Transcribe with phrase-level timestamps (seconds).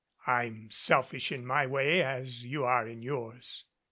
[0.25, 3.65] I'm selfish in my way as you are in yours.